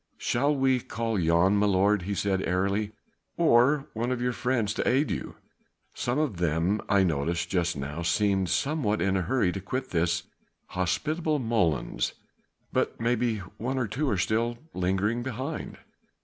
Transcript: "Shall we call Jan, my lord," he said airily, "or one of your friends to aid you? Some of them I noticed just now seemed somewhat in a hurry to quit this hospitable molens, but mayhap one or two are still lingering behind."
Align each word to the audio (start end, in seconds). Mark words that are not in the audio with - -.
"Shall 0.17 0.55
we 0.55 0.79
call 0.79 1.19
Jan, 1.19 1.55
my 1.57 1.67
lord," 1.67 2.01
he 2.01 2.15
said 2.15 2.41
airily, 2.41 2.91
"or 3.37 3.87
one 3.93 4.11
of 4.11 4.19
your 4.19 4.33
friends 4.33 4.73
to 4.73 4.87
aid 4.89 5.11
you? 5.11 5.35
Some 5.93 6.17
of 6.17 6.37
them 6.37 6.81
I 6.89 7.03
noticed 7.03 7.49
just 7.51 7.77
now 7.77 8.01
seemed 8.01 8.49
somewhat 8.49 8.99
in 8.99 9.15
a 9.15 9.21
hurry 9.21 9.51
to 9.51 9.61
quit 9.61 9.91
this 9.91 10.23
hospitable 10.69 11.39
molens, 11.39 12.13
but 12.73 12.99
mayhap 12.99 13.51
one 13.57 13.77
or 13.77 13.85
two 13.87 14.09
are 14.09 14.17
still 14.17 14.57
lingering 14.73 15.21
behind." 15.21 15.77